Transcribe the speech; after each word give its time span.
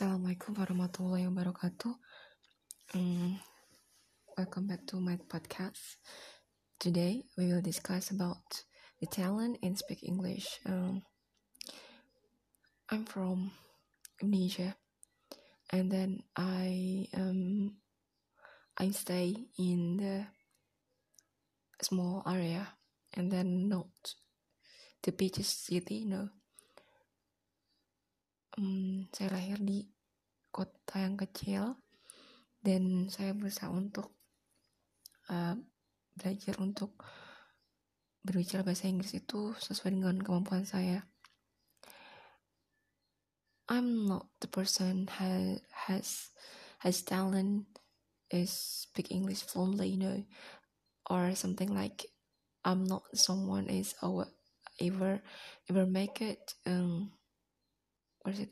Assalamualaikum 0.00 0.56
warahmatullahi 0.56 1.28
wabarakatuh. 1.28 1.92
Um, 2.96 3.36
welcome 4.32 4.64
back 4.64 4.88
to 4.88 4.96
my 4.96 5.20
podcast. 5.28 6.00
Today 6.80 7.28
we 7.36 7.52
will 7.52 7.60
discuss 7.60 8.08
about 8.08 8.64
the 8.96 9.04
talent 9.04 9.60
in 9.60 9.76
speak 9.76 10.00
English. 10.00 10.56
Um, 10.64 11.04
I'm 12.88 13.04
from 13.04 13.52
Indonesia, 14.24 14.72
and 15.68 15.92
then 15.92 16.24
I 16.32 17.04
um 17.12 17.76
I 18.80 18.96
stay 18.96 19.52
in 19.60 20.00
the 20.00 20.24
small 21.84 22.24
area, 22.24 22.72
and 23.12 23.28
then 23.28 23.68
not 23.68 24.16
the 25.04 25.12
biggest 25.12 25.68
city, 25.68 26.08
no 26.08 26.39
um, 28.60 29.08
saya 29.08 29.32
lahir 29.32 29.56
di 29.56 29.88
kota 30.52 31.00
yang 31.00 31.16
kecil 31.16 31.80
dan 32.60 33.08
saya 33.08 33.32
berusaha 33.32 33.72
untuk 33.72 34.12
uh, 35.32 35.56
belajar 36.12 36.60
untuk 36.60 37.00
berbicara 38.20 38.60
bahasa 38.60 38.92
Inggris 38.92 39.16
itu 39.16 39.56
sesuai 39.56 39.96
dengan 39.96 40.20
kemampuan 40.20 40.68
saya. 40.68 41.08
I'm 43.70 44.04
not 44.04 44.28
the 44.44 44.50
person 44.50 45.08
who 45.08 45.62
has 45.88 46.34
has 46.84 47.00
talent 47.06 47.70
is 48.28 48.50
speak 48.84 49.14
English 49.14 49.46
fluently, 49.46 49.94
you 49.94 50.00
know, 50.02 50.18
or 51.08 51.32
something 51.38 51.70
like 51.70 52.10
I'm 52.66 52.84
not 52.84 53.06
someone 53.14 53.70
is 53.70 53.94
ever 54.82 55.22
ever 55.70 55.84
make 55.86 56.18
it 56.20 56.58
um 56.66 57.14
it? 58.26 58.50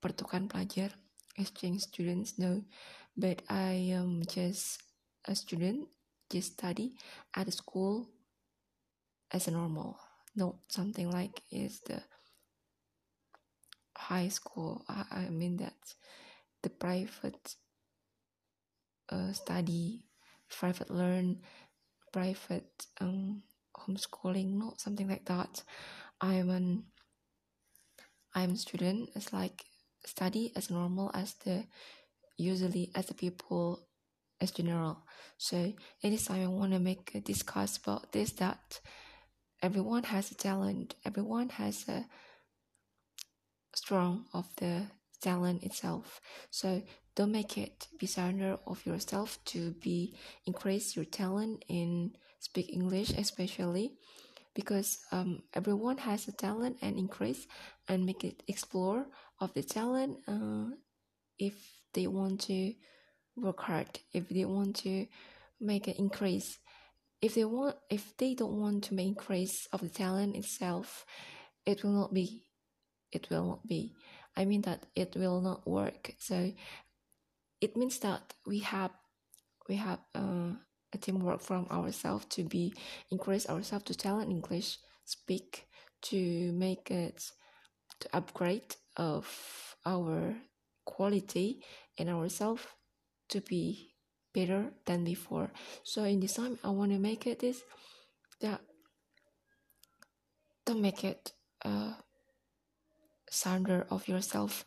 Pertukaran 0.00 0.48
pelajar 0.48 0.90
exchange 1.36 1.82
students 1.82 2.38
no. 2.38 2.62
But 3.16 3.42
I 3.48 3.94
am 3.94 4.22
just 4.26 4.82
a 5.24 5.34
student 5.34 5.88
just 6.30 6.54
study 6.54 6.96
at 7.34 7.52
school 7.52 8.08
as 9.30 9.48
a 9.48 9.50
normal. 9.50 9.98
Not 10.34 10.56
something 10.68 11.10
like 11.10 11.40
is 11.52 11.80
the 11.86 12.02
high 13.96 14.28
school. 14.28 14.84
I, 14.88 15.04
I 15.10 15.30
mean 15.30 15.56
that 15.58 15.78
the 16.62 16.70
private 16.70 17.54
uh, 19.10 19.32
study 19.32 20.04
private 20.48 20.90
learn 20.90 21.40
private 22.12 22.86
um, 23.00 23.42
homeschooling 23.76 24.54
not 24.54 24.80
something 24.80 25.08
like 25.08 25.24
that. 25.26 25.62
I'm 26.20 26.50
an 26.50 26.84
I'm 28.34 28.52
a 28.52 28.56
student 28.56 29.10
it's 29.14 29.32
like 29.32 29.64
study 30.04 30.52
as 30.56 30.70
normal 30.70 31.10
as 31.14 31.34
the 31.44 31.64
usually 32.36 32.90
as 32.94 33.06
the 33.06 33.14
people 33.14 33.86
as 34.40 34.50
general. 34.50 34.98
So 35.38 35.72
anytime 36.02 36.42
I 36.42 36.46
want 36.48 36.72
to 36.72 36.78
make 36.78 37.14
a 37.14 37.20
discuss 37.20 37.76
about 37.76 38.12
this 38.12 38.32
that 38.32 38.80
everyone 39.62 40.02
has 40.04 40.30
a 40.30 40.34
talent 40.34 40.94
everyone 41.04 41.48
has 41.50 41.88
a 41.88 42.06
strong 43.74 44.26
of 44.32 44.46
the 44.56 44.86
talent 45.20 45.62
itself. 45.62 46.20
So 46.50 46.82
don't 47.14 47.32
make 47.32 47.56
it 47.56 47.86
be 47.98 48.06
surrender 48.06 48.58
of 48.66 48.84
yourself 48.84 49.38
to 49.46 49.72
be 49.80 50.14
increase 50.46 50.96
your 50.96 51.04
talent 51.04 51.64
in 51.68 52.12
speak 52.40 52.72
english 52.72 53.10
especially 53.10 53.92
because 54.54 54.98
um, 55.12 55.42
everyone 55.52 55.98
has 55.98 56.28
a 56.28 56.32
talent 56.32 56.76
and 56.80 56.98
increase 56.98 57.46
and 57.88 58.06
make 58.06 58.24
it 58.24 58.42
explore 58.48 59.06
of 59.40 59.52
the 59.54 59.62
talent 59.62 60.18
uh, 60.28 60.74
if 61.38 61.54
they 61.92 62.06
want 62.06 62.40
to 62.40 62.74
work 63.36 63.60
hard 63.60 63.98
if 64.12 64.28
they 64.28 64.44
want 64.44 64.76
to 64.76 65.06
make 65.60 65.88
an 65.88 65.94
increase. 65.98 66.58
If 67.20 67.34
they 67.34 67.44
want 67.44 67.76
if 67.88 68.16
they 68.18 68.34
don't 68.34 68.60
want 68.60 68.84
to 68.84 68.94
make 68.94 69.08
increase 69.08 69.66
of 69.72 69.80
the 69.80 69.88
talent 69.88 70.36
itself 70.36 71.06
it 71.64 71.82
will 71.82 71.92
not 71.92 72.12
be 72.12 72.44
it 73.12 73.28
will 73.30 73.46
not 73.46 73.66
be. 73.66 73.94
I 74.36 74.44
mean 74.44 74.62
that 74.62 74.86
it 74.94 75.16
will 75.16 75.40
not 75.40 75.66
work. 75.66 76.14
So 76.18 76.52
it 77.60 77.76
means 77.76 77.98
that 78.00 78.34
we 78.46 78.58
have 78.60 78.90
we 79.68 79.76
have 79.76 80.00
uh, 80.14 80.52
a 80.94 80.98
teamwork 80.98 81.40
from 81.40 81.66
ourselves 81.70 82.24
to 82.26 82.44
be 82.44 82.72
increase 83.10 83.48
ourselves 83.48 83.84
to 83.84 83.94
talent 83.94 84.30
English 84.30 84.78
speak 85.04 85.66
to 86.02 86.52
make 86.52 86.90
it 86.90 87.30
to 88.00 88.08
upgrade 88.16 88.76
of 88.96 89.76
our 89.84 90.34
quality 90.84 91.62
and 91.98 92.08
ourselves 92.08 92.62
to 93.28 93.40
be 93.40 93.94
better 94.32 94.70
than 94.84 95.04
before. 95.04 95.50
So 95.82 96.04
in 96.04 96.20
this 96.20 96.34
time, 96.34 96.58
I 96.64 96.70
want 96.70 96.92
to 96.92 96.98
make 96.98 97.26
it 97.26 97.38
this 97.38 97.62
that 98.40 98.60
don't 100.66 100.82
make 100.82 101.04
it 101.04 101.32
a 101.62 101.94
sounder 103.30 103.86
of 103.90 104.08
yourself 104.08 104.64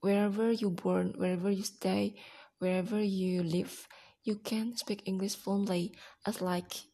wherever 0.00 0.50
you 0.50 0.70
born, 0.70 1.14
wherever 1.16 1.50
you 1.50 1.62
stay, 1.62 2.14
wherever 2.58 3.00
you 3.00 3.42
live 3.42 3.86
you 4.24 4.36
can 4.36 4.76
speak 4.76 5.02
English 5.06 5.36
fluently 5.36 5.96
as 6.26 6.40
like 6.40 6.88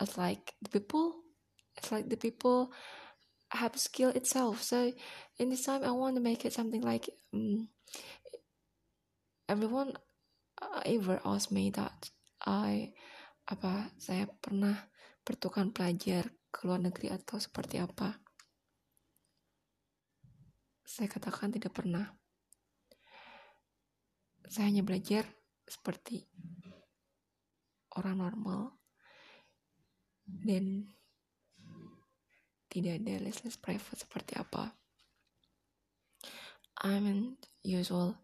as 0.00 0.18
like 0.18 0.54
the 0.62 0.70
people 0.70 1.24
it's 1.76 1.90
like 1.90 2.08
the 2.08 2.16
people 2.16 2.70
have 3.54 3.78
skill 3.78 4.10
itself. 4.10 4.62
So 4.62 4.92
in 5.38 5.48
this 5.50 5.64
time 5.66 5.84
I 5.84 5.90
want 5.90 6.16
to 6.16 6.22
make 6.22 6.44
it 6.44 6.52
something 6.52 6.82
like 6.82 7.08
um, 7.32 7.68
everyone 9.48 9.94
uh, 10.60 10.82
ever 10.84 11.20
asked 11.24 11.52
me 11.52 11.70
that 11.70 12.10
I 12.46 12.94
apa 13.44 13.92
saya 14.00 14.26
pernah 14.40 14.88
pertukaran 15.22 15.70
pelajar 15.70 16.32
ke 16.50 16.66
luar 16.66 16.82
negeri 16.82 17.14
atau 17.14 17.38
seperti 17.38 17.78
apa? 17.78 18.18
Saya 20.84 21.08
katakan 21.10 21.50
tidak 21.50 21.74
pernah. 21.74 22.06
Saya 24.44 24.68
hanya 24.70 24.84
belajar 24.84 25.26
seperti 25.64 26.24
orang 27.96 28.20
normal 28.20 28.62
dan 30.26 30.88
tidak 32.68 33.06
ada 33.06 33.22
les-les 33.22 33.56
private 33.60 34.02
seperti 34.02 34.34
apa. 34.34 34.74
I'm 36.82 37.06
an 37.06 37.20
usual 37.62 38.18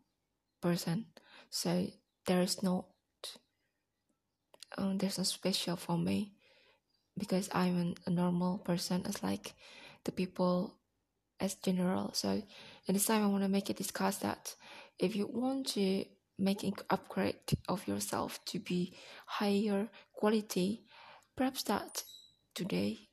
person, 0.59 1.07
so 1.49 1.87
there's 2.27 2.67
no 2.67 2.91
um, 4.75 4.99
there's 4.99 5.19
no 5.19 5.25
special 5.25 5.79
for 5.79 5.95
me 5.95 6.35
because 7.15 7.49
I'm 7.55 7.79
an, 7.79 7.91
a 8.07 8.11
normal 8.11 8.59
person 8.59 9.07
as 9.07 9.23
like 9.23 9.55
the 10.03 10.11
people 10.11 10.75
as 11.39 11.55
general. 11.55 12.11
So 12.13 12.43
in 12.87 12.93
this 12.95 13.07
time, 13.07 13.23
I 13.23 13.31
want 13.31 13.45
to 13.45 13.49
make 13.49 13.71
a 13.71 13.75
discuss 13.75 14.19
that 14.19 14.55
if 14.99 15.15
you 15.15 15.31
want 15.31 15.69
to 15.79 16.05
making 16.41 16.77
upgrade 16.89 17.37
of 17.69 17.87
yourself 17.87 18.45
to 18.47 18.59
be 18.59 18.97
higher 19.27 19.89
quality 20.13 20.83
perhaps 21.37 21.63
that 21.65 22.03
today 22.55 23.09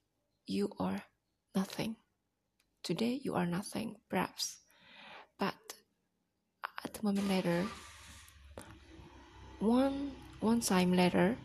you 0.46 0.72
are 0.80 1.04
nothing. 1.56 1.96
Today 2.84 3.20
you 3.24 3.36
are 3.36 3.46
nothing 3.46 3.96
perhaps. 4.10 4.58
But 5.40 5.56
at 6.84 6.94
the 6.94 7.04
moment 7.04 7.28
later 7.30 7.66
one 9.60 10.12
one 10.40 10.62
time 10.62 10.94
later 10.94 11.38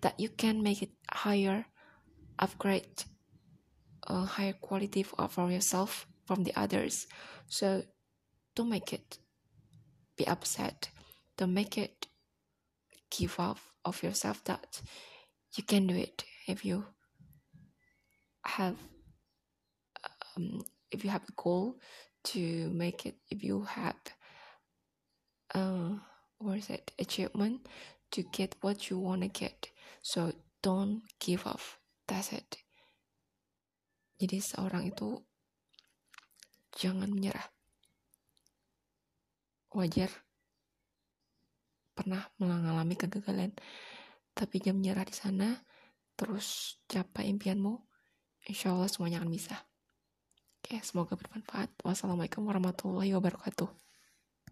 that 0.00 0.18
you 0.18 0.28
can 0.28 0.62
make 0.62 0.82
it 0.82 0.90
higher 1.10 1.66
upgrade 2.38 3.04
a 4.06 4.24
higher 4.24 4.54
quality 4.54 5.02
for, 5.02 5.20
uh, 5.20 5.28
for 5.28 5.50
yourself 5.50 6.06
from 6.24 6.44
the 6.44 6.54
others. 6.56 7.06
So 7.46 7.82
don't 8.54 8.70
make 8.70 8.92
it 8.92 9.18
be 10.16 10.26
upset 10.26 10.88
don't 11.38 11.54
make 11.54 11.78
it. 11.78 12.06
Give 13.08 13.40
up 13.40 13.58
of 13.84 14.02
yourself 14.02 14.44
that 14.44 14.82
you 15.56 15.62
can 15.62 15.86
do 15.86 15.94
it 15.94 16.24
if 16.46 16.64
you 16.64 16.84
have 18.44 18.76
um, 20.36 20.62
if 20.90 21.04
you 21.04 21.10
have 21.10 21.24
a 21.26 21.32
goal 21.32 21.80
to 22.24 22.68
make 22.68 23.06
it 23.06 23.16
if 23.30 23.42
you 23.42 23.62
have 23.62 23.96
uh 25.54 25.96
what 26.38 26.58
is 26.58 26.68
it 26.68 26.92
achievement 26.98 27.66
to 28.10 28.22
get 28.22 28.56
what 28.60 28.90
you 28.90 28.98
want 28.98 29.22
to 29.22 29.28
get. 29.28 29.68
So 30.02 30.32
don't 30.62 31.02
give 31.18 31.46
up. 31.46 31.60
That's 32.06 32.32
it. 32.32 32.56
Jadi 34.18 34.42
seorang 34.42 34.90
itu 34.90 35.22
jangan 36.74 37.12
menyerah. 37.12 37.54
Wajar 39.70 40.10
pernah 41.98 42.22
mengalami 42.38 42.94
kegagalan, 42.94 43.50
tapi 44.30 44.62
jangan 44.62 44.78
menyerah 44.78 45.02
di 45.02 45.16
sana, 45.18 45.48
terus 46.14 46.78
capai 46.86 47.26
impianmu, 47.34 47.74
insya 48.46 48.70
Allah 48.70 48.86
semuanya 48.86 49.18
akan 49.18 49.34
bisa. 49.34 49.58
Oke, 50.62 50.78
semoga 50.86 51.18
bermanfaat. 51.18 51.74
Wassalamualaikum 51.82 52.46
warahmatullahi 52.46 53.10
wabarakatuh. 53.18 53.87